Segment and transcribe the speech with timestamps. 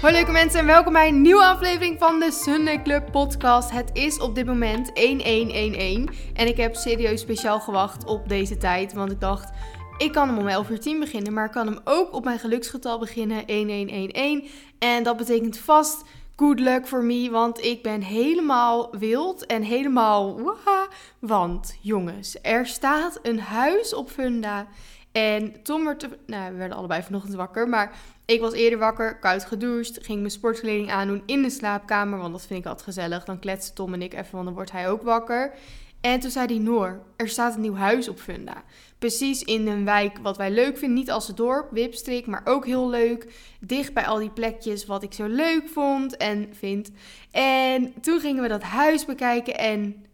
[0.00, 3.70] Hoi leuke mensen en welkom bij een nieuwe aflevering van de Sunday Club podcast.
[3.70, 8.92] Het is op dit moment 1111 en ik heb serieus speciaal gewacht op deze tijd,
[8.92, 9.52] want ik dacht...
[9.98, 12.38] Ik kan hem om 11 uur 10 beginnen, maar ik kan hem ook op mijn
[12.38, 14.50] geluksgetal beginnen, 1111.
[14.78, 16.04] En dat betekent vast
[16.36, 20.86] good luck for me, want ik ben helemaal wild en helemaal waha.
[21.18, 24.66] Want jongens, er staat een huis op Funda.
[25.12, 27.92] En Tom werd, nou we werden allebei vanochtend wakker, maar
[28.30, 32.46] ik was eerder wakker, koud gedoucht, ging mijn sportkleding aandoen in de slaapkamer, want dat
[32.46, 33.24] vind ik altijd gezellig.
[33.24, 35.54] Dan kletsen Tom en ik even, want dan wordt hij ook wakker.
[36.00, 38.62] En toen zei hij, Noor, er staat een nieuw huis op Funda.
[38.98, 40.98] Precies in een wijk wat wij leuk vinden.
[40.98, 43.26] Niet als het dorp, Wipstrik, maar ook heel leuk.
[43.60, 46.90] Dicht bij al die plekjes wat ik zo leuk vond en vind.
[47.30, 50.04] En toen gingen we dat huis bekijken en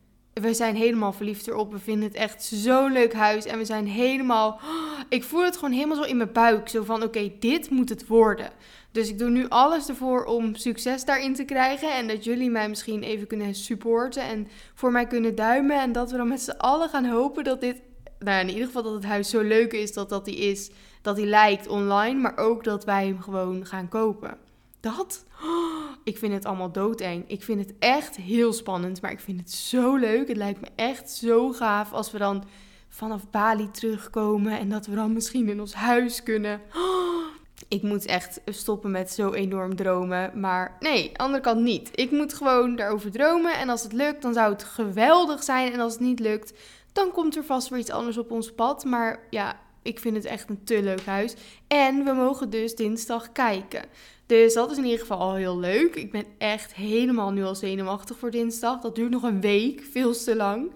[0.41, 1.73] we zijn helemaal verliefd erop.
[1.73, 3.45] We vinden het echt zo'n leuk huis.
[3.45, 4.61] En we zijn helemaal...
[5.09, 6.69] Ik voel het gewoon helemaal zo in mijn buik.
[6.69, 8.51] Zo van, oké, dit moet het worden.
[8.93, 11.95] Dus ik doe nu alles ervoor om succes daarin te krijgen.
[11.95, 14.23] En dat jullie mij misschien even kunnen supporten.
[14.23, 15.81] En voor mij kunnen duimen.
[15.81, 17.81] En dat we dan met z'n allen gaan hopen dat dit...
[18.19, 20.71] Nou, in ieder geval dat het huis zo leuk is dat dat die is.
[21.03, 22.21] Dat hij lijkt online.
[22.21, 24.39] Maar ook dat wij hem gewoon gaan kopen.
[24.81, 25.25] Dat?
[26.07, 27.25] Ik vind het allemaal doodeng.
[27.27, 30.29] Ik vind het echt heel spannend, maar ik vind het zo leuk.
[30.29, 32.45] Het lijkt me echt zo gaaf als we dan
[32.89, 36.61] vanaf Bali terugkomen en dat we dan misschien in ons huis kunnen.
[37.69, 40.41] Ik moet echt stoppen met zo enorm dromen.
[40.41, 41.91] Maar nee, andere kant niet.
[41.95, 43.59] Ik moet gewoon daarover dromen.
[43.59, 45.73] En als het lukt, dan zou het geweldig zijn.
[45.73, 46.53] En als het niet lukt,
[46.93, 48.85] dan komt er vast weer iets anders op ons pad.
[48.85, 51.35] Maar ja, ik vind het echt een te leuk huis.
[51.67, 53.83] En we mogen dus dinsdag kijken.
[54.27, 55.95] Dus dat is in ieder geval al heel leuk.
[55.95, 58.81] Ik ben echt helemaal nu al zenuwachtig voor dinsdag.
[58.81, 60.71] Dat duurt nog een week, veel te lang.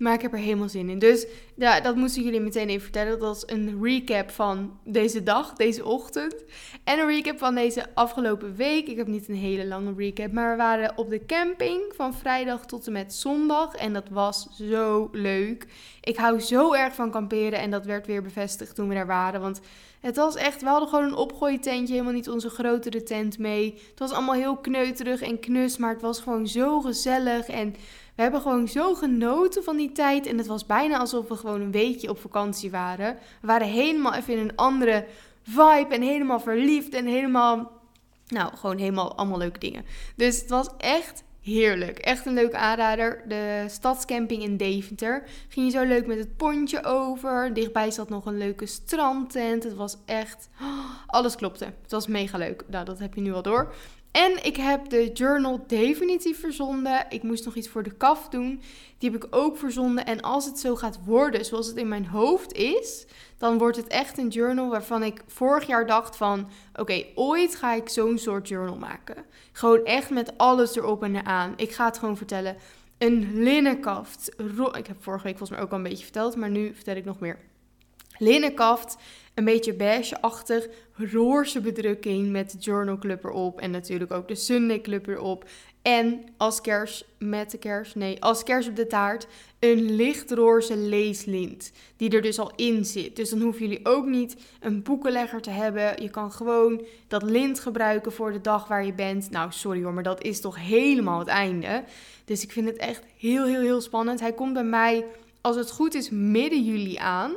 [0.00, 0.98] Maar ik heb er helemaal zin in.
[0.98, 3.10] Dus ja, dat moesten jullie meteen even vertellen.
[3.10, 6.34] Dat was een recap van deze dag, deze ochtend.
[6.84, 8.88] En een recap van deze afgelopen week.
[8.88, 10.32] Ik heb niet een hele lange recap.
[10.32, 13.74] Maar we waren op de camping van vrijdag tot en met zondag.
[13.74, 15.66] En dat was zo leuk.
[16.00, 17.58] Ik hou zo erg van kamperen.
[17.58, 19.40] En dat werd weer bevestigd toen we daar waren.
[19.40, 19.60] Want
[20.00, 23.74] het was echt, we hadden gewoon een opgooitentje, helemaal niet onze grotere tent mee.
[23.90, 27.46] Het was allemaal heel kneuterig en knus, maar het was gewoon zo gezellig.
[27.46, 27.72] En
[28.14, 30.26] we hebben gewoon zo genoten van die tijd.
[30.26, 33.18] En het was bijna alsof we gewoon een weekje op vakantie waren.
[33.40, 35.06] We waren helemaal even in een andere
[35.42, 37.70] vibe en helemaal verliefd en helemaal,
[38.26, 39.84] nou, gewoon helemaal allemaal leuke dingen.
[40.16, 41.98] Dus het was echt Heerlijk.
[41.98, 43.22] Echt een leuke aanrader.
[43.28, 45.22] De stadscamping in Deventer.
[45.48, 47.54] Ging je zo leuk met het pontje over.
[47.54, 49.62] Dichtbij zat nog een leuke strandtent.
[49.62, 50.48] Het was echt...
[51.06, 51.64] alles klopte.
[51.64, 52.64] Het was mega leuk.
[52.66, 53.74] Nou, dat heb je nu al door.
[54.10, 57.06] En ik heb de journal definitief verzonden.
[57.08, 58.62] Ik moest nog iets voor de kaf doen.
[58.98, 60.06] Die heb ik ook verzonden.
[60.06, 63.06] En als het zo gaat worden zoals het in mijn hoofd is,
[63.38, 67.74] dan wordt het echt een journal waarvan ik vorig jaar dacht van, oké, ooit ga
[67.74, 69.24] ik zo'n soort journal maken.
[69.52, 71.52] Gewoon echt met alles erop en eraan.
[71.56, 72.56] Ik ga het gewoon vertellen.
[72.98, 74.34] Een linnenkaft.
[74.72, 77.04] Ik heb vorige week volgens mij ook al een beetje verteld, maar nu vertel ik
[77.04, 77.38] nog meer.
[78.20, 78.96] Linnenkaft,
[79.34, 84.80] een beetje beige-achtig, roze bedrukking met de Journal Club erop en natuurlijk ook de Sunday
[84.80, 85.44] Club erop.
[85.82, 89.26] En als kers met de kers, nee, als kers op de taart,
[89.58, 91.72] een lichtroze leeslint.
[91.96, 93.16] Die er dus al in zit.
[93.16, 96.02] Dus dan hoeven jullie ook niet een boekenlegger te hebben.
[96.02, 99.30] Je kan gewoon dat lint gebruiken voor de dag waar je bent.
[99.30, 101.84] Nou, sorry hoor, maar dat is toch helemaal het einde.
[102.24, 104.20] Dus ik vind het echt heel, heel, heel spannend.
[104.20, 105.04] Hij komt bij mij,
[105.40, 107.32] als het goed is, midden juli aan.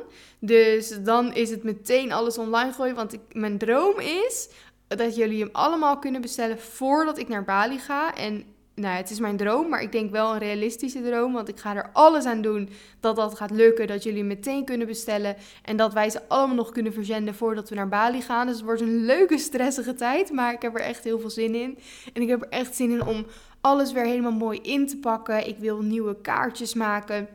[0.46, 2.94] Dus dan is het meteen alles online gooien.
[2.94, 4.48] Want ik, mijn droom is
[4.88, 8.14] dat jullie hem allemaal kunnen bestellen voordat ik naar Bali ga.
[8.14, 8.44] En
[8.74, 11.32] nou, het is mijn droom, maar ik denk wel een realistische droom.
[11.32, 12.68] Want ik ga er alles aan doen
[13.00, 13.86] dat dat gaat lukken.
[13.86, 15.36] Dat jullie meteen kunnen bestellen.
[15.62, 18.46] En dat wij ze allemaal nog kunnen verzenden voordat we naar Bali gaan.
[18.46, 20.32] Dus het wordt een leuke, stressige tijd.
[20.32, 21.78] Maar ik heb er echt heel veel zin in.
[22.12, 23.26] En ik heb er echt zin in om
[23.60, 25.48] alles weer helemaal mooi in te pakken.
[25.48, 27.28] Ik wil nieuwe kaartjes maken.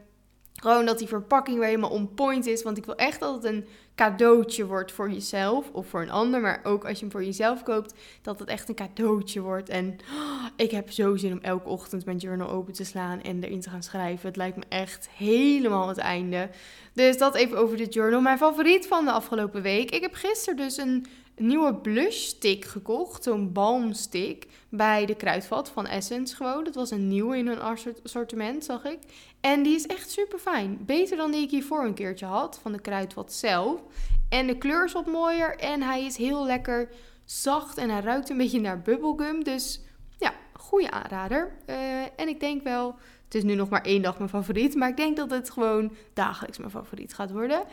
[0.55, 2.63] Gewoon dat die verpakking weer helemaal on point is.
[2.63, 3.65] Want ik wil echt dat het een
[3.95, 6.41] cadeautje wordt voor jezelf of voor een ander.
[6.41, 9.69] Maar ook als je hem voor jezelf koopt, dat het echt een cadeautje wordt.
[9.69, 13.43] En oh, ik heb zo zin om elke ochtend mijn journal open te slaan en
[13.43, 14.27] erin te gaan schrijven.
[14.27, 16.49] Het lijkt me echt helemaal het einde.
[16.93, 18.21] Dus dat even over de journal.
[18.21, 19.91] Mijn favoriet van de afgelopen week.
[19.91, 21.05] Ik heb gisteren dus een
[21.39, 23.23] nieuwe blush stick gekocht.
[23.23, 26.63] Zo'n balmstick bij de kruidvat van Essence gewoon.
[26.63, 27.61] Dat was een nieuwe in hun
[28.03, 28.99] assortiment, zag ik.
[29.41, 30.77] En die is echt super fijn.
[30.85, 33.81] Beter dan die ik hiervoor een keertje had van de kruidvat zelf.
[34.29, 36.89] En de kleur is wat mooier en hij is heel lekker
[37.25, 39.43] zacht en hij ruikt een beetje naar bubblegum.
[39.43, 39.81] Dus
[40.17, 41.55] ja, goede aanrader.
[41.69, 42.95] Uh, en ik denk wel,
[43.25, 45.91] het is nu nog maar één dag mijn favoriet, maar ik denk dat het gewoon
[46.13, 47.63] dagelijks mijn favoriet gaat worden.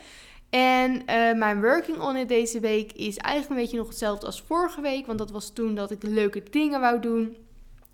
[0.49, 4.41] En uh, mijn working on it deze week is eigenlijk een beetje nog hetzelfde als
[4.41, 5.05] vorige week.
[5.05, 7.37] Want dat was toen dat ik leuke dingen wou doen.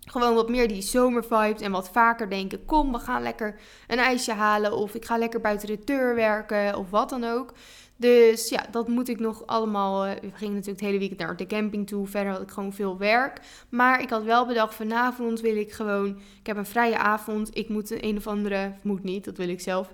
[0.05, 4.33] Gewoon wat meer die zomervibes en wat vaker denken: kom, we gaan lekker een ijsje
[4.33, 4.73] halen.
[4.73, 7.53] Of ik ga lekker buiten de deur werken of wat dan ook.
[7.95, 10.07] Dus ja, dat moet ik nog allemaal.
[10.07, 12.07] Uh, we gingen natuurlijk het hele weekend naar de camping toe.
[12.07, 13.39] Verder had ik gewoon veel werk.
[13.69, 16.07] Maar ik had wel bedacht: vanavond wil ik gewoon.
[16.39, 17.57] Ik heb een vrije avond.
[17.57, 18.73] Ik moet een, een of andere.
[18.81, 19.89] Moet niet, dat wil ik zelf.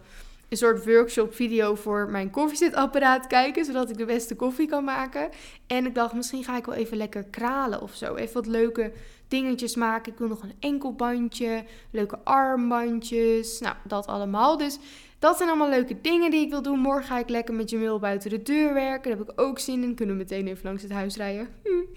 [0.49, 3.65] Een soort workshop video voor mijn koffiezetapparaat kijken.
[3.65, 5.29] Zodat ik de beste koffie kan maken.
[5.67, 8.15] En ik dacht: misschien ga ik wel even lekker kralen of zo.
[8.15, 8.91] Even wat leuke
[9.27, 10.11] dingetjes maken.
[10.11, 11.63] Ik wil nog een enkelbandje.
[11.91, 13.59] Leuke armbandjes.
[13.59, 14.57] Nou, dat allemaal.
[14.57, 14.77] Dus
[15.19, 16.79] dat zijn allemaal leuke dingen die ik wil doen.
[16.79, 19.09] Morgen ga ik lekker met Jamil buiten de deur werken.
[19.09, 19.95] Daar heb ik ook zin in.
[19.95, 21.47] Kunnen we meteen even langs het huis rijden.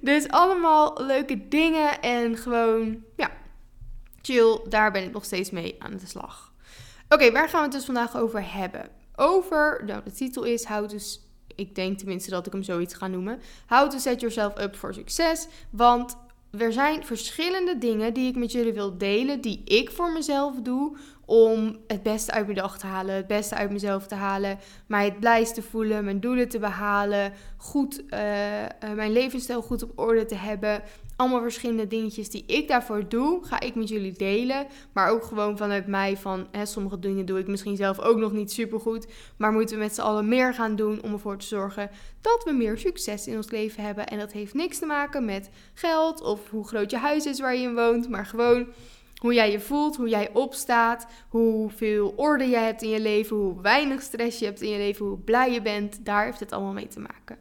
[0.00, 2.00] Dus allemaal leuke dingen.
[2.00, 3.30] En gewoon, ja,
[4.22, 4.60] chill.
[4.68, 6.51] Daar ben ik nog steeds mee aan de slag.
[7.12, 8.88] Oké, waar gaan we het dus vandaag over hebben?
[9.16, 10.96] Over, nou, de titel is How to
[11.54, 13.40] ik denk tenminste dat ik hem zoiets ga noemen.
[13.66, 15.46] How to set yourself up for success.
[15.70, 16.16] Want
[16.58, 20.96] er zijn verschillende dingen die ik met jullie wil delen, die ik voor mezelf doe
[21.24, 25.04] om het beste uit mijn dag te halen, het beste uit mezelf te halen, mij
[25.04, 29.98] het blijst te voelen, mijn doelen te behalen, goed, uh, uh, mijn levensstijl goed op
[29.98, 30.82] orde te hebben.
[31.22, 34.66] Allemaal verschillende dingetjes die ik daarvoor doe, ga ik met jullie delen.
[34.92, 38.32] Maar ook gewoon vanuit mij van, hè, sommige dingen doe ik misschien zelf ook nog
[38.32, 39.06] niet super goed.
[39.36, 41.90] Maar moeten we met z'n allen meer gaan doen om ervoor te zorgen
[42.20, 44.06] dat we meer succes in ons leven hebben.
[44.06, 47.56] En dat heeft niks te maken met geld of hoe groot je huis is waar
[47.56, 48.66] je in woont, maar gewoon
[49.16, 53.60] hoe jij je voelt, hoe jij opstaat, hoeveel orde je hebt in je leven, hoe
[53.60, 56.04] weinig stress je hebt in je leven, hoe blij je bent.
[56.04, 57.38] Daar heeft het allemaal mee te maken.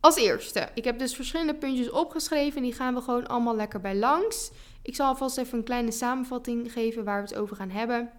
[0.00, 3.80] Als eerste, ik heb dus verschillende puntjes opgeschreven en die gaan we gewoon allemaal lekker
[3.80, 4.50] bij langs.
[4.82, 8.10] Ik zal alvast even een kleine samenvatting geven waar we het over gaan hebben.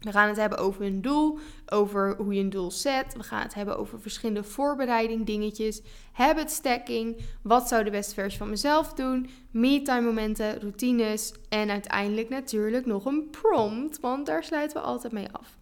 [0.00, 3.14] We gaan het hebben over een doel, over hoe je een doel zet.
[3.16, 5.82] We gaan het hebben over verschillende voorbereiding dingetjes,
[6.12, 12.28] habit stacking, wat zou de beste versie van mezelf doen, me-time momenten, routines en uiteindelijk
[12.28, 15.56] natuurlijk nog een prompt, want daar sluiten we altijd mee af.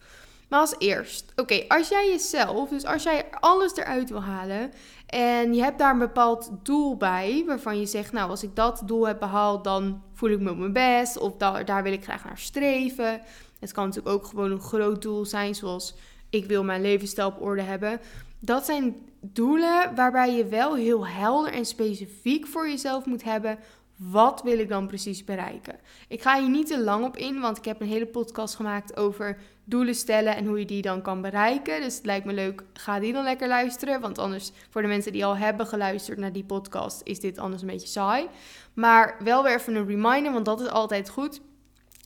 [0.49, 4.73] Maar als eerst, oké, als jij jezelf, dus als jij alles eruit wil halen
[5.07, 8.83] en je hebt daar een bepaald doel bij, waarvan je zegt, nou, als ik dat
[8.85, 12.05] doel heb behaald, dan voel ik me op mijn best, of daar, daar wil ik
[12.05, 13.21] graag naar streven.
[13.61, 15.95] Het kan natuurlijk ook gewoon een groot doel zijn, zoals
[16.31, 18.01] ik wil mijn levensstijl op orde hebben.
[18.39, 23.59] Dat zijn doelen waarbij je wel heel helder en specifiek voor jezelf moet hebben.
[23.97, 25.79] Wat wil ik dan precies bereiken?
[26.09, 28.97] Ik ga hier niet te lang op in, want ik heb een hele podcast gemaakt
[28.97, 31.81] over doelen stellen en hoe je die dan kan bereiken.
[31.81, 34.01] Dus het lijkt me leuk, ga die dan lekker luisteren.
[34.01, 37.63] Want anders, voor de mensen die al hebben geluisterd naar die podcast, is dit anders
[37.63, 38.27] een beetje saai.
[38.73, 41.41] Maar wel weer even een reminder, want dat is altijd goed.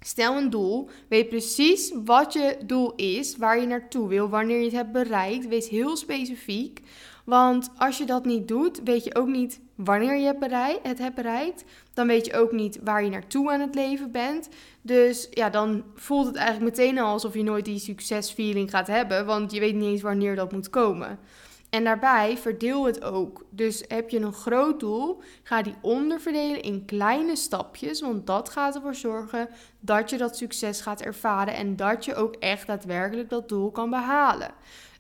[0.01, 4.65] Stel een doel, weet precies wat je doel is, waar je naartoe wil, wanneer je
[4.65, 5.49] het hebt bereikt.
[5.49, 6.81] Wees heel specifiek,
[7.25, 10.35] want als je dat niet doet, weet je ook niet wanneer je
[10.83, 11.65] het hebt bereikt.
[11.95, 14.49] Dan weet je ook niet waar je naartoe aan het leven bent.
[14.83, 19.27] Dus ja, dan voelt het eigenlijk meteen al alsof je nooit die succesfeeling gaat hebben,
[19.27, 21.19] want je weet niet eens wanneer dat moet komen.
[21.71, 23.45] En daarbij verdeel het ook.
[23.51, 28.01] Dus heb je een groot doel, ga die onderverdelen in kleine stapjes.
[28.01, 29.49] Want dat gaat ervoor zorgen
[29.81, 33.91] dat je dat succes gaat ervaren en dat je ook echt daadwerkelijk dat doel kan
[33.91, 34.51] behalen.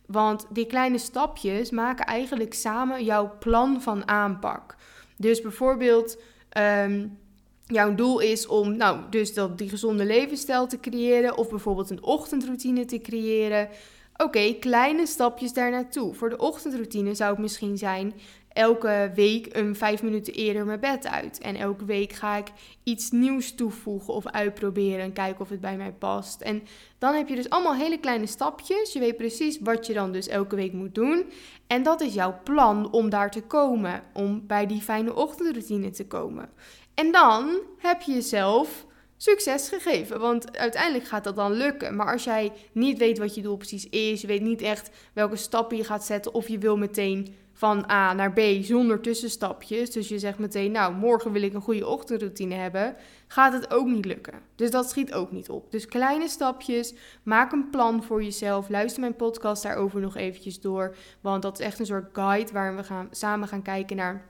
[0.08, 4.76] Want die kleine stapjes maken eigenlijk samen jouw plan van aanpak.
[5.16, 6.18] Dus bijvoorbeeld.
[6.58, 7.18] Um,
[7.66, 12.02] jouw doel is om nou, dus dat, die gezonde levensstijl te creëren, of bijvoorbeeld een
[12.02, 13.68] ochtendroutine te creëren.
[14.16, 16.14] Oké, kleine stapjes daar naartoe.
[16.14, 18.14] Voor de ochtendroutine zou het misschien zijn
[18.58, 21.38] elke week een vijf minuten eerder mijn bed uit.
[21.38, 22.46] En elke week ga ik
[22.82, 26.40] iets nieuws toevoegen of uitproberen en kijken of het bij mij past.
[26.40, 26.62] En
[26.98, 28.92] dan heb je dus allemaal hele kleine stapjes.
[28.92, 31.30] Je weet precies wat je dan dus elke week moet doen.
[31.66, 36.06] En dat is jouw plan om daar te komen, om bij die fijne ochtendroutine te
[36.06, 36.50] komen.
[36.94, 38.86] En dan heb je jezelf
[39.16, 40.20] succes gegeven.
[40.20, 41.96] Want uiteindelijk gaat dat dan lukken.
[41.96, 45.36] Maar als jij niet weet wat je doel precies is, je weet niet echt welke
[45.36, 49.90] stappen je gaat zetten, of je wil meteen van A naar B zonder tussenstapjes.
[49.90, 52.96] Dus je zegt meteen, nou, morgen wil ik een goede ochtendroutine hebben.
[53.26, 54.40] Gaat het ook niet lukken.
[54.54, 55.70] Dus dat schiet ook niet op.
[55.70, 56.94] Dus kleine stapjes.
[57.22, 58.68] Maak een plan voor jezelf.
[58.68, 60.96] Luister mijn podcast daarover nog eventjes door.
[61.20, 64.26] Want dat is echt een soort guide waarin we gaan, samen gaan kijken naar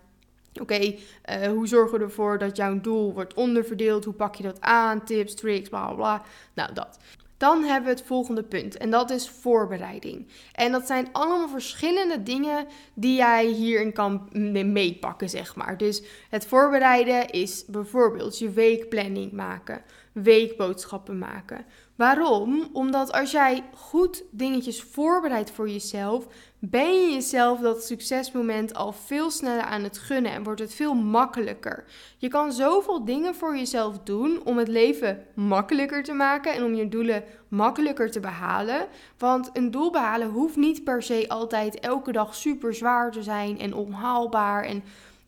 [0.61, 4.05] Oké, eh, hoe zorgen we ervoor dat jouw doel wordt onderverdeeld?
[4.05, 5.05] Hoe pak je dat aan?
[5.05, 6.23] Tips, tricks, bla bla bla.
[6.55, 6.99] Nou, dat.
[7.39, 10.27] Dan hebben we het volgende punt en dat is voorbereiding.
[10.53, 14.29] En dat zijn allemaal verschillende dingen die jij hierin kan
[14.73, 15.77] meepakken, zeg maar.
[15.77, 19.83] Dus het voorbereiden is bijvoorbeeld je weekplanning maken,
[20.23, 21.65] weekboodschappen maken.
[21.97, 22.69] Waarom?
[22.73, 26.27] Omdat als jij goed dingetjes voorbereidt voor jezelf,
[26.59, 30.95] ben je jezelf dat succesmoment al veel sneller aan het gunnen en wordt het veel
[30.95, 31.85] makkelijker.
[32.19, 36.75] Je kan zoveel dingen voor jezelf doen om het leven makkelijker te maken en om
[36.75, 38.87] je doelen makkelijker te behalen.
[39.19, 43.59] Want een doel behalen hoeft niet per se altijd elke dag super zwaar te zijn
[43.59, 44.83] en onhaalbaar en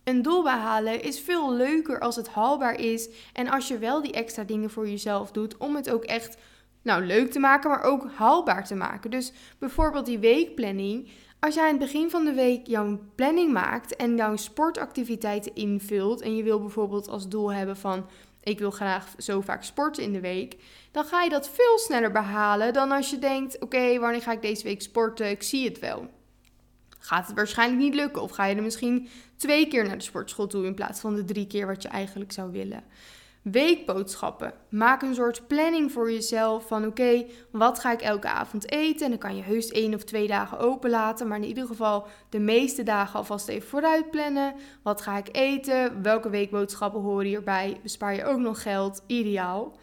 [0.04, 4.12] een doel behalen is veel leuker als het haalbaar is en als je wel die
[4.12, 6.36] extra dingen voor jezelf doet om het ook echt
[6.82, 9.10] nou, leuk te maken, maar ook haalbaar te maken.
[9.10, 11.08] Dus bijvoorbeeld die weekplanning.
[11.40, 16.20] Als jij aan het begin van de week jouw planning maakt en jouw sportactiviteiten invult
[16.20, 18.06] en je wil bijvoorbeeld als doel hebben van
[18.42, 20.56] ik wil graag zo vaak sporten in de week,
[20.90, 24.42] dan ga je dat veel sneller behalen dan als je denkt: oké, wanneer ga ik
[24.42, 25.30] deze week sporten?
[25.30, 26.08] Ik zie het wel.
[27.00, 30.46] Gaat het waarschijnlijk niet lukken of ga je er misschien twee keer naar de sportschool
[30.46, 32.84] toe in plaats van de drie keer wat je eigenlijk zou willen.
[33.42, 34.52] Weekboodschappen.
[34.68, 39.04] Maak een soort planning voor jezelf van oké, wat ga ik elke avond eten?
[39.04, 42.06] En dan kan je heus één of twee dagen open laten, maar in ieder geval
[42.28, 44.54] de meeste dagen alvast even vooruit plannen.
[44.82, 46.02] Wat ga ik eten?
[46.02, 47.80] Welke weekboodschappen horen hierbij?
[47.82, 49.02] Bespaar je ook nog geld?
[49.06, 49.78] Ideaal.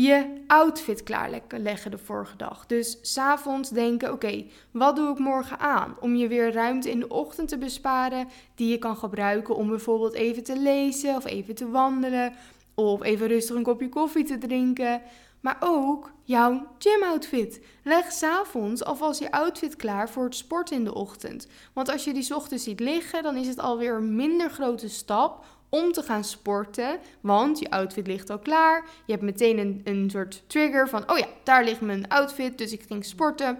[0.00, 2.66] Je outfit klaarleggen de vorige dag.
[2.66, 5.96] Dus s'avonds denken: oké, wat doe ik morgen aan?
[6.00, 10.14] Om je weer ruimte in de ochtend te besparen, die je kan gebruiken om bijvoorbeeld
[10.14, 12.32] even te lezen of even te wandelen
[12.74, 15.02] of even rustig een kopje koffie te drinken.
[15.40, 17.60] Maar ook jouw gymoutfit.
[17.82, 21.46] Leg s'avonds alvast je outfit klaar voor het sporten in de ochtend.
[21.72, 25.44] Want als je die ochtends ziet liggen, dan is het alweer een minder grote stap
[25.68, 26.98] om te gaan sporten.
[27.20, 28.84] Want je outfit ligt al klaar.
[29.06, 32.72] Je hebt meteen een, een soort trigger van: oh ja, daar ligt mijn outfit, dus
[32.72, 33.58] ik ging sporten.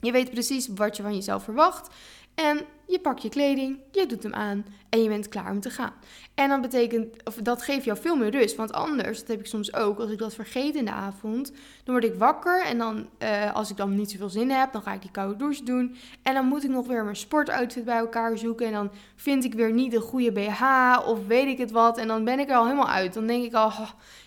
[0.00, 1.94] Je weet precies wat je van jezelf verwacht.
[2.34, 2.60] En
[2.92, 5.92] je pakt je kleding, je doet hem aan en je bent klaar om te gaan.
[6.34, 8.56] En dan betekent, of dat geeft jou veel meer rust.
[8.56, 11.52] Want anders, dat heb ik soms ook, als ik dat vergeet in de avond,
[11.84, 12.64] dan word ik wakker.
[12.64, 15.36] En dan, uh, als ik dan niet zoveel zin heb, dan ga ik die koude
[15.36, 15.96] douche doen.
[16.22, 18.66] En dan moet ik nog weer mijn sportoutfit bij elkaar zoeken.
[18.66, 20.62] En dan vind ik weer niet de goede BH
[21.06, 21.98] of weet ik het wat.
[21.98, 23.14] En dan ben ik er al helemaal uit.
[23.14, 23.72] Dan denk ik al,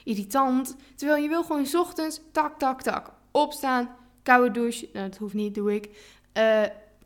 [0.03, 0.75] irritant.
[0.95, 3.89] Terwijl je wil gewoon ochtends, tak, tak, tak, opstaan,
[4.23, 4.89] koude douche.
[4.93, 5.89] Nou, dat hoeft niet, doe ik.
[6.37, 6.61] Uh,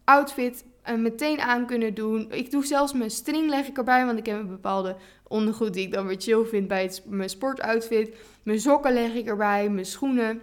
[0.10, 2.32] outfit, uh, meteen aan kunnen doen.
[2.32, 4.96] Ik doe zelfs mijn string leg ik erbij, want ik heb een bepaalde
[5.28, 8.16] ondergoed die ik dan weer chill vind bij mijn sportoutfit.
[8.44, 10.42] Mijn sokken leg ik erbij, mijn schoenen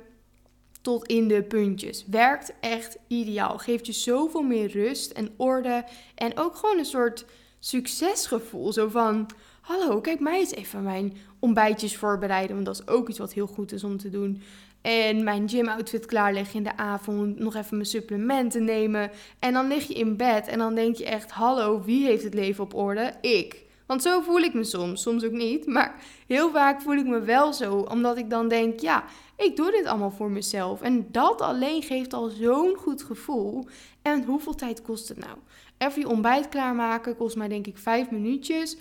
[0.82, 2.04] tot in de puntjes.
[2.10, 3.58] Werkt echt ideaal.
[3.58, 7.24] Geeft je zoveel meer rust en orde en ook gewoon een soort
[7.58, 8.72] succesgevoel.
[8.72, 9.26] Zo van,
[9.60, 13.46] hallo, kijk mij eens even mijn ontbijtjes voorbereiden, want dat is ook iets wat heel
[13.46, 14.42] goed is om te doen.
[14.86, 17.38] En mijn gym outfit klaarleggen in de avond.
[17.38, 19.10] Nog even mijn supplementen nemen.
[19.38, 22.34] En dan lig je in bed en dan denk je echt: hallo, wie heeft het
[22.34, 23.12] leven op orde?
[23.20, 23.64] Ik.
[23.86, 25.66] Want zo voel ik me soms, soms ook niet.
[25.66, 25.94] Maar
[26.26, 29.04] heel vaak voel ik me wel zo, omdat ik dan denk: ja,
[29.36, 30.82] ik doe dit allemaal voor mezelf.
[30.82, 33.66] En dat alleen geeft al zo'n goed gevoel.
[34.02, 35.36] En hoeveel tijd kost het nou?
[35.78, 38.76] Even je ontbijt klaarmaken kost mij denk ik vijf minuutjes.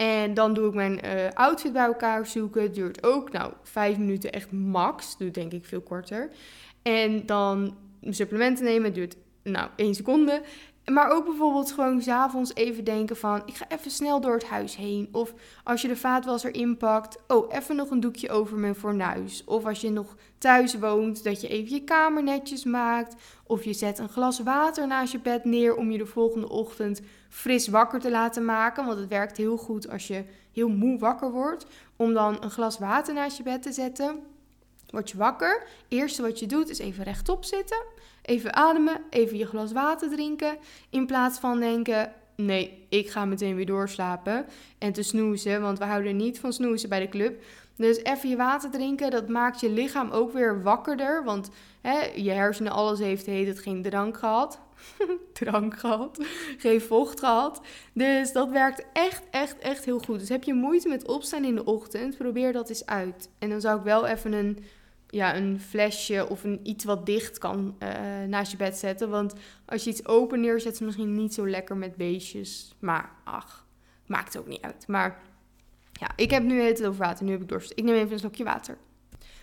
[0.00, 2.62] En dan doe ik mijn uh, outfit bij elkaar zoeken.
[2.62, 5.16] Het duurt ook, nou, vijf minuten echt max.
[5.16, 6.30] Doe denk ik veel korter.
[6.82, 10.42] En dan supplementen nemen duurt, nou, één seconde.
[10.84, 13.42] Maar ook bijvoorbeeld gewoon s'avonds even denken van...
[13.46, 15.08] ik ga even snel door het huis heen.
[15.12, 17.18] Of als je de vaatwasser inpakt...
[17.28, 19.44] oh, even nog een doekje over mijn fornuis.
[19.44, 23.14] Of als je nog thuis woont, dat je even je kamer netjes maakt.
[23.46, 25.76] Of je zet een glas water naast je bed neer...
[25.76, 28.86] om je de volgende ochtend fris wakker te laten maken.
[28.86, 31.66] Want het werkt heel goed als je heel moe wakker wordt...
[31.96, 34.22] om dan een glas water naast je bed te zetten...
[34.90, 35.66] Word je wakker.
[35.88, 37.82] Eerste wat je doet is even rechtop zitten.
[38.22, 39.00] Even ademen.
[39.10, 40.58] Even je glas water drinken.
[40.90, 44.46] In plaats van denken: nee, ik ga meteen weer doorslapen.
[44.78, 47.42] En te snoezen, want we houden niet van snoezen bij de club.
[47.80, 51.24] Dus even je water drinken, dat maakt je lichaam ook weer wakkerder.
[51.24, 54.60] Want hè, je hersenen, alles heeft, heet het, geen drank gehad.
[55.32, 56.18] drank gehad.
[56.58, 57.60] Geen vocht gehad.
[57.92, 60.18] Dus dat werkt echt, echt, echt heel goed.
[60.18, 63.28] Dus heb je moeite met opstaan in de ochtend, probeer dat eens uit.
[63.38, 64.64] En dan zou ik wel even een
[65.06, 67.88] ja, een flesje of een iets wat dicht kan uh,
[68.28, 69.10] naast je bed zetten.
[69.10, 69.34] Want
[69.64, 72.74] als je iets open neerzet, is het misschien niet zo lekker met beestjes.
[72.78, 73.66] Maar ach,
[74.06, 74.86] maakt ook niet uit.
[74.86, 75.22] Maar
[76.00, 77.24] ja, ik heb nu het over water.
[77.24, 77.72] Nu heb ik dorst.
[77.74, 78.78] Ik neem even een slokje water.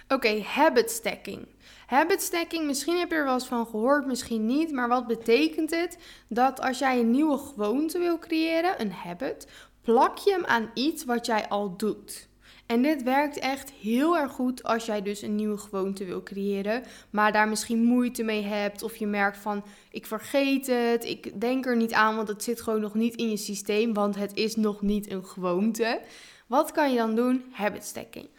[0.08, 1.48] Oké, habit stacking.
[1.86, 4.72] Habit stacking, misschien heb je er wel eens van gehoord, misschien niet.
[4.72, 5.98] Maar wat betekent het?
[6.28, 9.48] Dat als jij een nieuwe gewoonte wil creëren, een habit,
[9.82, 12.28] plak je hem aan iets wat jij al doet.
[12.66, 16.84] En dit werkt echt heel erg goed als jij dus een nieuwe gewoonte wil creëren,
[17.10, 21.66] maar daar misschien moeite mee hebt of je merkt van ik vergeet het, ik denk
[21.66, 24.56] er niet aan, want het zit gewoon nog niet in je systeem, want het is
[24.56, 26.02] nog niet een gewoonte.
[26.48, 27.46] Wat kan je dan doen?
[27.52, 28.30] Habit stacking.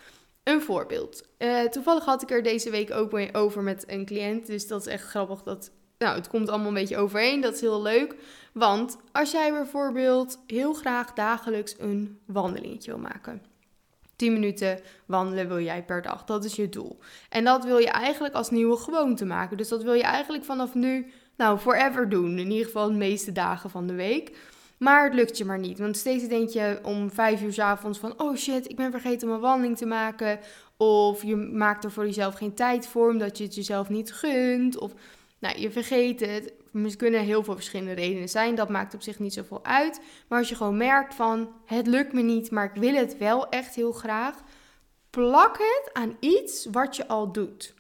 [0.42, 1.28] Een voorbeeld.
[1.38, 4.46] Uh, toevallig had ik er deze week ook mee over met een cliënt.
[4.46, 5.42] Dus dat is echt grappig.
[5.42, 7.40] Dat, nou, het komt allemaal een beetje overeen.
[7.40, 8.14] Dat is heel leuk.
[8.52, 13.42] Want als jij bijvoorbeeld heel graag dagelijks een wandelingetje wil maken.
[14.16, 16.24] 10 minuten wandelen wil jij per dag.
[16.24, 16.98] Dat is je doel.
[17.28, 19.56] En dat wil je eigenlijk als nieuwe gewoonte maken.
[19.56, 22.38] Dus dat wil je eigenlijk vanaf nu, nou, forever doen.
[22.38, 24.36] In ieder geval de meeste dagen van de week.
[24.78, 25.78] Maar het lukt je maar niet.
[25.78, 28.20] Want steeds denk je om vijf uur s avonds van...
[28.20, 30.40] oh shit, ik ben vergeten een wandeling te maken.
[30.76, 33.10] Of je maakt er voor jezelf geen tijd voor...
[33.10, 34.78] omdat je het jezelf niet gunt.
[34.78, 34.92] Of
[35.38, 36.52] nou, je vergeet het.
[36.72, 38.54] Er kunnen heel veel verschillende redenen zijn.
[38.54, 40.00] Dat maakt op zich niet zoveel uit.
[40.28, 41.52] Maar als je gewoon merkt van...
[41.64, 44.36] het lukt me niet, maar ik wil het wel echt heel graag...
[45.10, 47.74] plak het aan iets wat je al doet.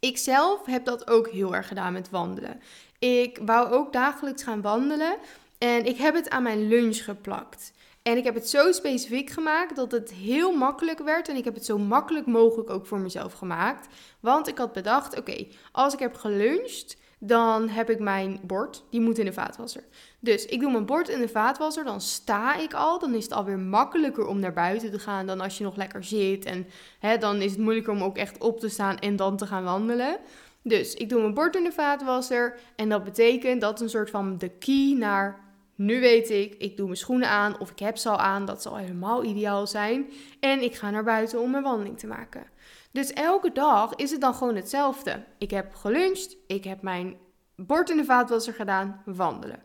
[0.00, 2.60] Ik zelf heb dat ook heel erg gedaan met wandelen.
[2.98, 5.16] Ik wou ook dagelijks gaan wandelen...
[5.60, 7.72] En ik heb het aan mijn lunch geplakt.
[8.02, 11.28] En ik heb het zo specifiek gemaakt dat het heel makkelijk werd.
[11.28, 13.86] En ik heb het zo makkelijk mogelijk ook voor mezelf gemaakt.
[14.20, 18.84] Want ik had bedacht: oké, als ik heb geluncht, dan heb ik mijn bord.
[18.90, 19.84] Die moet in de vaatwasser.
[20.20, 21.84] Dus ik doe mijn bord in de vaatwasser.
[21.84, 22.98] Dan sta ik al.
[22.98, 26.04] Dan is het alweer makkelijker om naar buiten te gaan dan als je nog lekker
[26.04, 26.44] zit.
[26.44, 26.66] En
[26.98, 29.64] hè, dan is het moeilijker om ook echt op te staan en dan te gaan
[29.64, 30.18] wandelen.
[30.62, 32.58] Dus ik doe mijn bord in de vaatwasser.
[32.76, 35.48] En dat betekent dat een soort van de key naar
[35.80, 38.44] nu weet ik, ik doe mijn schoenen aan of ik heb ze al aan.
[38.44, 40.10] Dat zal helemaal ideaal zijn.
[40.40, 42.46] En ik ga naar buiten om mijn wandeling te maken.
[42.92, 45.24] Dus elke dag is het dan gewoon hetzelfde.
[45.38, 47.16] Ik heb geluncht, ik heb mijn
[47.56, 49.62] bord in de vaatwasser gedaan, wandelen.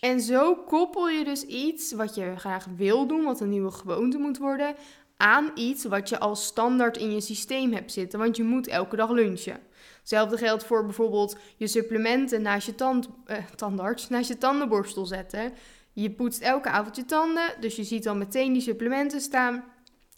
[0.00, 4.18] En zo koppel je dus iets wat je graag wil doen, wat een nieuwe gewoonte
[4.18, 4.74] moet worden,
[5.16, 8.18] aan iets wat je al standaard in je systeem hebt zitten.
[8.18, 9.60] Want je moet elke dag lunchen.
[10.06, 15.52] Hetzelfde geldt voor bijvoorbeeld je supplementen naast je tand, eh, tandarts, naast je tandenborstel zetten.
[15.92, 19.64] Je poetst elke avond je tanden, dus je ziet dan meteen die supplementen staan.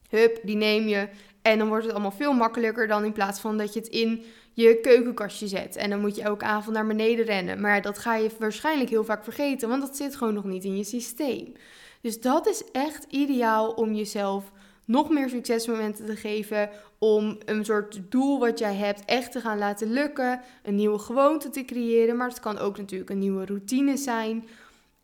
[0.09, 1.09] Hup, die neem je.
[1.43, 4.25] En dan wordt het allemaal veel makkelijker dan in plaats van dat je het in
[4.53, 5.77] je keukenkastje zet.
[5.77, 7.61] En dan moet je elke avond naar beneden rennen.
[7.61, 10.77] Maar dat ga je waarschijnlijk heel vaak vergeten, want dat zit gewoon nog niet in
[10.77, 11.53] je systeem.
[12.01, 14.53] Dus dat is echt ideaal om jezelf
[14.89, 16.71] nog meer succesmomenten te geven.
[16.99, 20.41] Om een soort doel wat jij hebt echt te gaan laten lukken.
[20.63, 22.17] Een nieuwe gewoonte te creëren.
[22.17, 24.49] Maar het kan ook natuurlijk een nieuwe routine zijn.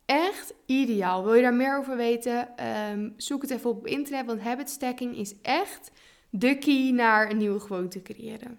[0.04, 1.24] Echt ideaal.
[1.24, 2.56] Wil je daar meer over weten?
[2.56, 4.26] Ehm, zoek het even op internet.
[4.26, 5.90] Want habit stacking is echt
[6.30, 8.58] de key naar een nieuwe gewoonte creëren.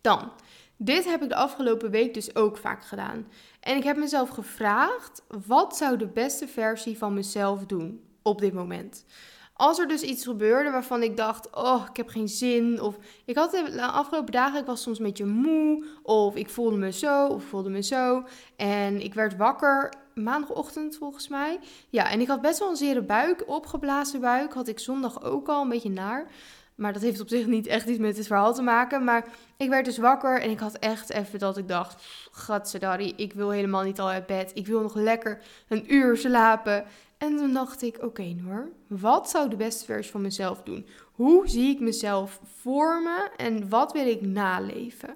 [0.00, 0.32] Dan,
[0.76, 3.26] dit heb ik de afgelopen week dus ook vaak gedaan.
[3.60, 8.52] En ik heb mezelf gevraagd: wat zou de beste versie van mezelf doen op dit
[8.52, 9.04] moment?
[9.56, 12.80] Als er dus iets gebeurde waarvan ik dacht, oh, ik heb geen zin.
[12.80, 15.84] Of ik had de afgelopen dagen, ik was soms een beetje moe.
[16.02, 18.24] Of ik voelde me zo, of voelde me zo.
[18.56, 21.58] En ik werd wakker maandagochtend volgens mij.
[21.88, 24.52] Ja, en ik had best wel een zere buik, opgeblazen buik.
[24.52, 26.30] Had ik zondag ook al een beetje naar.
[26.74, 29.04] Maar dat heeft op zich niet echt iets met het verhaal te maken.
[29.04, 29.24] Maar
[29.56, 32.02] ik werd dus wakker en ik had echt even dat ik dacht...
[32.30, 34.50] Gatsedari, ik wil helemaal niet al uit bed.
[34.54, 36.84] Ik wil nog lekker een uur slapen.
[37.24, 40.86] En toen dacht ik, oké Noor, wat zou de beste versie van mezelf doen?
[41.12, 45.14] Hoe zie ik mezelf voor me en wat wil ik naleven?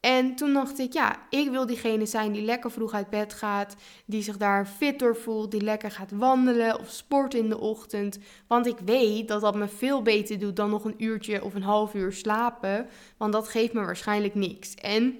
[0.00, 3.76] En toen dacht ik, ja, ik wil diegene zijn die lekker vroeg uit bed gaat,
[4.04, 8.18] die zich daar fit door voelt, die lekker gaat wandelen of sporten in de ochtend.
[8.46, 11.62] Want ik weet dat dat me veel beter doet dan nog een uurtje of een
[11.62, 14.74] half uur slapen, want dat geeft me waarschijnlijk niks.
[14.74, 15.16] En,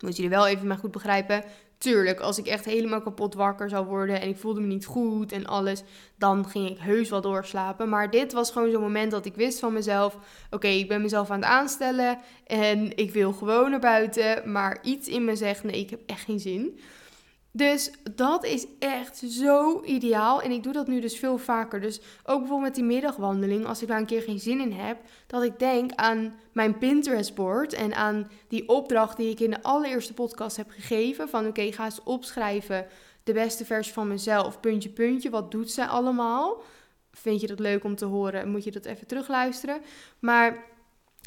[0.00, 1.44] moet jullie wel even maar goed begrijpen,
[1.80, 5.32] Tuurlijk, als ik echt helemaal kapot wakker zou worden en ik voelde me niet goed
[5.32, 5.82] en alles,
[6.18, 7.88] dan ging ik heus wel doorslapen.
[7.88, 10.16] Maar dit was gewoon zo'n moment dat ik wist van mezelf:
[10.50, 14.52] oké, ik ben mezelf aan het aanstellen en ik wil gewoon naar buiten.
[14.52, 16.80] Maar iets in me zegt: nee, ik heb echt geen zin.
[17.52, 20.42] Dus dat is echt zo ideaal.
[20.42, 21.80] En ik doe dat nu dus veel vaker.
[21.80, 24.98] Dus ook bijvoorbeeld met die middagwandeling, als ik daar een keer geen zin in heb,
[25.26, 30.14] dat ik denk aan mijn Pinterest-board en aan die opdracht die ik in de allereerste
[30.14, 31.28] podcast heb gegeven.
[31.28, 32.86] Van oké, ga eens opschrijven
[33.24, 35.30] de beste versie van mezelf, puntje, puntje.
[35.30, 36.62] Wat doet zij allemaal?
[37.12, 38.50] Vind je dat leuk om te horen?
[38.50, 39.80] Moet je dat even terugluisteren.
[40.18, 40.64] Maar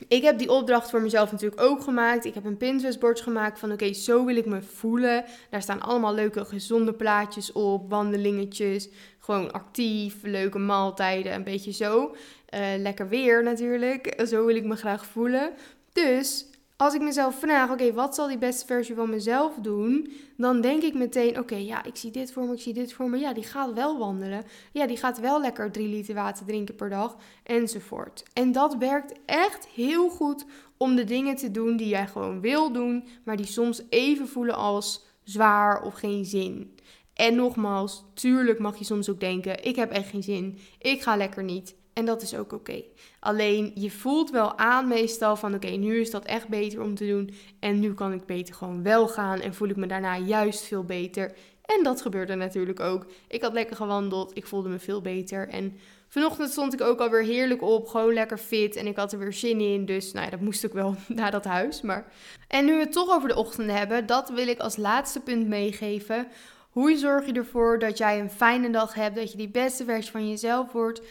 [0.08, 2.26] ik heb die opdracht voor mezelf natuurlijk ook gemaakt.
[2.26, 5.26] Ik heb een Pinterest-bord gemaakt van oké, zo wil ik me voelen.
[5.50, 12.16] Daar staan allemaal leuke gezonde plaatjes op, wandelingetjes, gewoon actief, leuke maaltijden, een beetje zo.
[12.54, 15.54] Uh, lekker weer natuurlijk, zo wil ik me graag voelen.
[15.94, 16.46] Dus
[16.78, 20.12] als ik mezelf vraag, oké, wat zal die beste versie van mezelf doen?
[20.38, 23.10] Dan denk ik meteen, oké, ja, ik zie dit voor me, ik zie dit voor
[23.10, 23.18] me.
[23.18, 24.44] Ja, die gaat wel wandelen.
[24.72, 28.24] Ja, die gaat wel lekker drie liter water drinken per dag, enzovoort.
[28.34, 30.46] En dat werkt echt heel goed
[30.78, 34.56] om de dingen te doen die jij gewoon wil doen, maar die soms even voelen
[34.56, 36.76] als zwaar of geen zin.
[37.14, 41.16] En nogmaals, tuurlijk mag je soms ook denken: ik heb echt geen zin, ik ga
[41.16, 41.76] lekker niet.
[41.94, 42.84] En dat is ook oké.
[43.20, 47.08] Alleen je voelt wel aan meestal van oké, nu is dat echt beter om te
[47.08, 47.34] doen.
[47.60, 50.84] En nu kan ik beter gewoon wel gaan en voel ik me daarna juist veel
[50.84, 51.34] beter.
[51.66, 53.06] En dat gebeurde natuurlijk ook.
[53.28, 55.50] Ik had lekker gewandeld, ik voelde me veel beter.
[55.50, 55.78] En
[56.08, 58.76] vanochtend stond ik ook alweer heerlijk op, gewoon lekker fit.
[58.76, 61.32] En ik had er weer zin in, dus nou ja, dat moest ook wel naar
[61.32, 61.82] dat huis.
[61.82, 62.12] Maar...
[62.48, 65.48] En nu we het toch over de ochtend hebben, dat wil ik als laatste punt
[65.48, 66.28] meegeven.
[66.70, 70.12] Hoe zorg je ervoor dat jij een fijne dag hebt, dat je die beste versie
[70.12, 71.02] van jezelf wordt?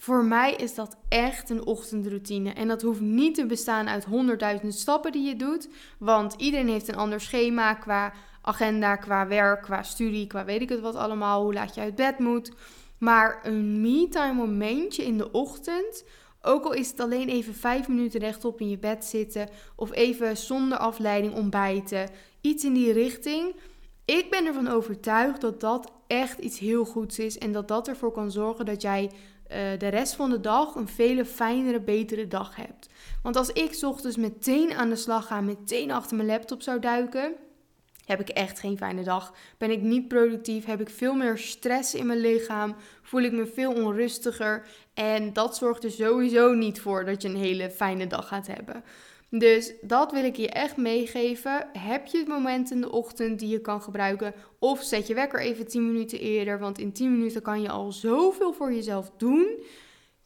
[0.00, 2.52] Voor mij is dat echt een ochtendroutine.
[2.52, 5.68] En dat hoeft niet te bestaan uit honderdduizend stappen die je doet.
[5.98, 10.68] Want iedereen heeft een ander schema qua agenda, qua werk, qua studie, qua weet ik
[10.68, 11.42] het wat allemaal.
[11.42, 12.52] Hoe laat je uit bed moet.
[12.98, 16.04] Maar een me-time momentje in de ochtend.
[16.42, 19.48] Ook al is het alleen even vijf minuten rechtop in je bed zitten.
[19.76, 22.10] Of even zonder afleiding ontbijten.
[22.40, 23.54] Iets in die richting
[24.06, 27.38] ik ben ervan overtuigd dat dat echt iets heel goeds is.
[27.38, 29.10] En dat dat ervoor kan zorgen dat jij
[29.50, 32.88] uh, de rest van de dag een vele fijnere, betere dag hebt.
[33.22, 37.34] Want als ik ochtends meteen aan de slag ga, meteen achter mijn laptop zou duiken,
[38.06, 39.34] heb ik echt geen fijne dag.
[39.58, 43.46] Ben ik niet productief, heb ik veel meer stress in mijn lichaam, voel ik me
[43.46, 44.66] veel onrustiger.
[44.94, 48.84] En dat zorgt er sowieso niet voor dat je een hele fijne dag gaat hebben.
[49.30, 51.68] Dus dat wil ik je echt meegeven.
[51.72, 54.34] Heb je het moment in de ochtend die je kan gebruiken?
[54.58, 56.58] Of zet je wekker even 10 minuten eerder.
[56.58, 59.46] Want in 10 minuten kan je al zoveel voor jezelf doen.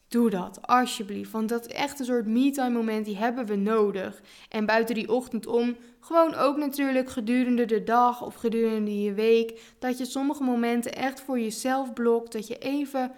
[0.07, 1.31] Doe dat, alsjeblieft.
[1.31, 4.21] Want dat is echt een soort me-time moment, die hebben we nodig.
[4.49, 9.61] En buiten die ochtend om, gewoon ook natuurlijk gedurende de dag of gedurende je week.
[9.79, 12.31] Dat je sommige momenten echt voor jezelf blokt.
[12.31, 13.11] Dat je even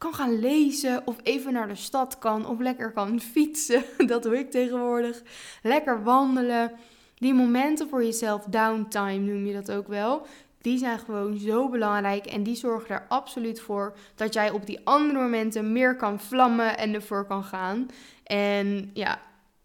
[0.00, 3.84] kan gaan lezen of even naar de stad kan of lekker kan fietsen.
[4.06, 5.22] Dat doe ik tegenwoordig.
[5.62, 6.72] Lekker wandelen.
[7.14, 10.26] Die momenten voor jezelf, downtime noem je dat ook wel.
[10.60, 14.80] Die zijn gewoon zo belangrijk en die zorgen er absoluut voor dat jij op die
[14.84, 17.86] andere momenten meer kan vlammen en ervoor kan gaan.
[18.24, 19.20] En ja,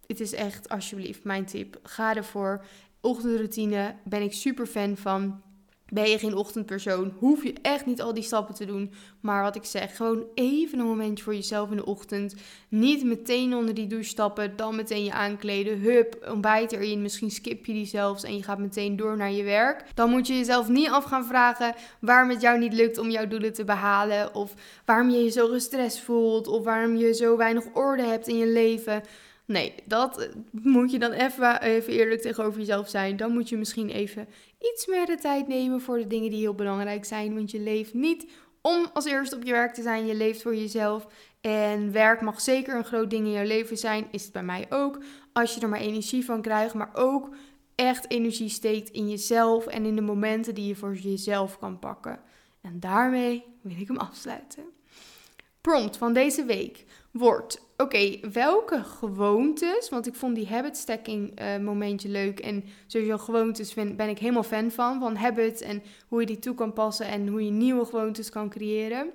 [0.07, 1.79] het is echt alsjeblieft mijn tip.
[1.83, 2.65] Ga ervoor.
[3.01, 5.41] Ochtendroutine ben ik super fan van.
[5.89, 8.91] Ben je geen ochtendpersoon, hoef je echt niet al die stappen te doen.
[9.19, 12.35] Maar wat ik zeg, gewoon even een momentje voor jezelf in de ochtend.
[12.69, 15.79] Niet meteen onder die douche stappen, dan meteen je aankleden.
[15.79, 19.43] Hup, ontbijt erin, misschien skip je die zelfs en je gaat meteen door naar je
[19.43, 19.83] werk.
[19.93, 23.27] Dan moet je jezelf niet af gaan vragen waarom het jou niet lukt om jouw
[23.27, 24.35] doelen te behalen.
[24.35, 24.53] Of
[24.85, 26.47] waarom je je zo gestrest voelt.
[26.47, 29.01] Of waarom je zo weinig orde hebt in je leven.
[29.45, 33.17] Nee, dat moet je dan even, even eerlijk tegenover jezelf zijn.
[33.17, 34.27] Dan moet je misschien even
[34.59, 37.33] iets meer de tijd nemen voor de dingen die heel belangrijk zijn.
[37.33, 38.31] Want je leeft niet
[38.61, 40.05] om als eerste op je werk te zijn.
[40.05, 41.07] Je leeft voor jezelf.
[41.41, 44.07] En werk mag zeker een groot ding in je leven zijn.
[44.11, 45.03] Is het bij mij ook.
[45.33, 46.73] Als je er maar energie van krijgt.
[46.73, 47.35] Maar ook
[47.75, 49.67] echt energie steekt in jezelf.
[49.67, 52.19] En in de momenten die je voor jezelf kan pakken.
[52.61, 54.63] En daarmee wil ik hem afsluiten.
[55.61, 59.89] Prompt van deze week wordt: Oké, welke gewoontes?
[59.89, 62.39] Want ik vond die habit stacking uh, momentje leuk.
[62.39, 64.99] En sowieso gewoontes ben, ben ik helemaal fan van.
[64.99, 68.49] Van habits en hoe je die toe kan passen en hoe je nieuwe gewoontes kan
[68.49, 69.11] creëren.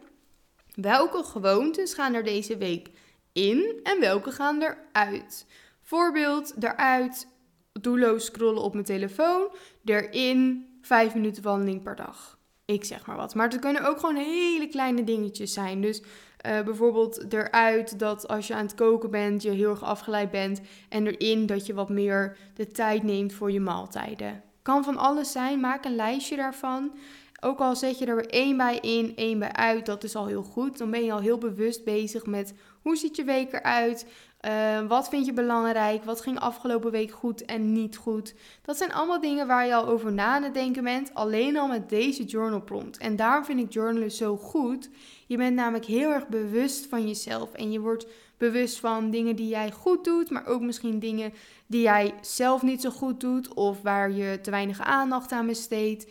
[0.74, 2.90] Welke gewoontes gaan er deze week
[3.32, 5.46] in en welke gaan eruit?
[5.82, 7.26] Voorbeeld, eruit
[7.72, 9.48] doelloos scrollen op mijn telefoon.
[9.84, 12.38] Erin 5 minuten wandeling per dag.
[12.64, 13.34] Ik zeg maar wat.
[13.34, 15.80] Maar het kunnen ook gewoon hele kleine dingetjes zijn.
[15.80, 16.02] Dus
[16.46, 20.60] uh, bijvoorbeeld eruit dat als je aan het koken bent, je heel erg afgeleid bent.
[20.88, 24.42] En erin dat je wat meer de tijd neemt voor je maaltijden.
[24.62, 26.92] Kan van alles zijn, maak een lijstje daarvan.
[27.40, 30.42] Ook al zet je er één bij in, één bij uit, dat is al heel
[30.42, 30.78] goed.
[30.78, 34.06] Dan ben je al heel bewust bezig met hoe ziet je week eruit?
[34.46, 36.04] Uh, wat vind je belangrijk?
[36.04, 38.34] Wat ging afgelopen week goed en niet goed?
[38.62, 41.68] Dat zijn allemaal dingen waar je al over na aan het denken bent, alleen al
[41.68, 42.98] met deze journal prompt.
[42.98, 44.90] En daarom vind ik journalen zo goed.
[45.26, 49.48] Je bent namelijk heel erg bewust van jezelf en je wordt bewust van dingen die
[49.48, 51.32] jij goed doet, maar ook misschien dingen
[51.66, 56.06] die jij zelf niet zo goed doet of waar je te weinig aandacht aan besteedt.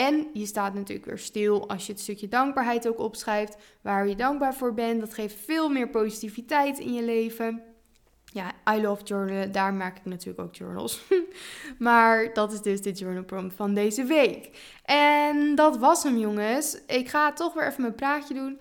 [0.00, 3.56] En je staat natuurlijk weer stil als je het stukje dankbaarheid ook opschrijft.
[3.80, 5.00] Waar je dankbaar voor bent.
[5.00, 7.62] Dat geeft veel meer positiviteit in je leven.
[8.24, 9.52] Ja, I love journalen.
[9.52, 11.02] Daar maak ik natuurlijk ook journals.
[11.78, 14.50] maar dat is dus de journal prompt van deze week.
[14.84, 16.78] En dat was hem, jongens.
[16.86, 18.60] Ik ga toch weer even mijn praatje doen.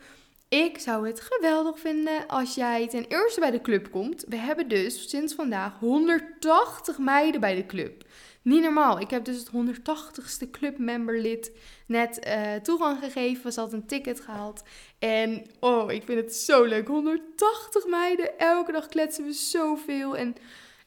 [0.49, 4.25] Ik zou het geweldig vinden als jij ten eerste bij de club komt.
[4.28, 8.04] We hebben dus sinds vandaag 180 meiden bij de club.
[8.49, 8.99] Niet normaal.
[8.99, 11.51] Ik heb dus het 180ste clubmemberlid
[11.85, 13.53] net uh, toegang gegeven.
[13.53, 14.63] Ze had een ticket gehaald.
[14.99, 16.88] En oh, ik vind het zo leuk.
[16.88, 18.39] 180 meiden.
[18.39, 20.17] Elke dag kletsen we zoveel.
[20.17, 20.35] En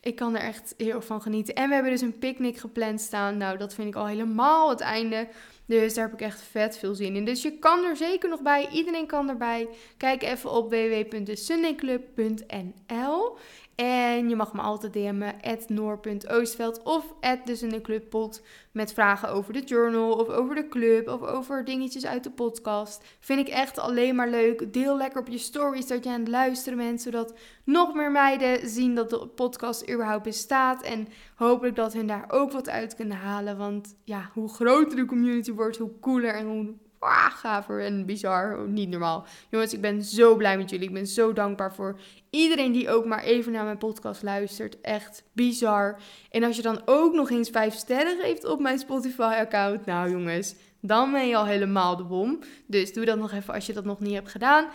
[0.00, 1.54] Ik kan er echt heel van genieten.
[1.54, 3.36] En we hebben dus een picknick gepland staan.
[3.36, 5.28] Nou, dat vind ik al helemaal het einde.
[5.66, 7.24] Dus daar heb ik echt vet veel zin in.
[7.24, 8.68] Dus je kan er zeker nog bij.
[8.72, 9.68] Iedereen kan erbij.
[9.96, 13.36] Kijk even op www.sunnyclub.nl.
[13.74, 19.52] En je mag me altijd DM'en, noor.oostveld of dus in de clubpot met vragen over
[19.52, 23.04] de journal of over de club of over dingetjes uit de podcast.
[23.20, 24.72] Vind ik echt alleen maar leuk.
[24.72, 28.68] Deel lekker op je stories dat je aan het luisteren bent, zodat nog meer meiden
[28.68, 30.82] zien dat de podcast überhaupt bestaat.
[30.82, 33.56] En hopelijk dat hun daar ook wat uit kunnen halen.
[33.56, 38.68] Want ja, hoe groter de community wordt, hoe cooler en hoe ah, gaver en bizar.
[38.68, 39.26] Niet normaal.
[39.50, 40.88] Jongens, ik ben zo blij met jullie.
[40.88, 41.98] Ik ben zo dankbaar voor
[42.30, 44.80] iedereen die ook maar even naar mijn podcast luistert.
[44.80, 45.98] Echt bizar.
[46.30, 49.86] En als je dan ook nog eens 5 sterren geeft op mijn Spotify-account.
[49.86, 52.38] Nou jongens, dan ben je al helemaal de bom.
[52.66, 54.66] Dus doe dat nog even als je dat nog niet hebt gedaan.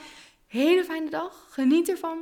[0.47, 1.47] Hele fijne dag.
[1.49, 2.17] Geniet ervan.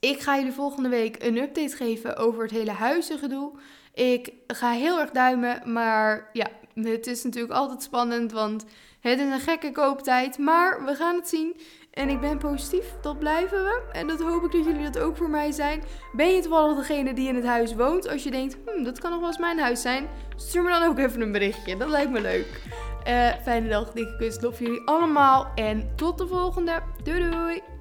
[0.00, 3.52] Ik ga jullie volgende week een update geven over het hele huizengedoe.
[3.94, 8.64] Ik ga heel erg duimen, maar ja, het is natuurlijk altijd spannend, want
[9.10, 10.38] het is een gekke kooptijd.
[10.38, 11.56] Maar we gaan het zien.
[11.90, 13.82] En ik ben positief, dat blijven we.
[13.92, 15.82] En dat hoop ik dat jullie dat ook voor mij zijn.
[16.12, 18.08] Ben je toevallig degene die in het huis woont?
[18.08, 20.08] Als je denkt, hm, dat kan nog wel eens mijn huis zijn.
[20.36, 22.60] Stuur me dan ook even een berichtje, dat lijkt me leuk.
[23.08, 25.52] Uh, fijne dag, dikke kus, love jullie allemaal.
[25.54, 26.82] En tot de volgende.
[27.04, 27.75] Doei doei!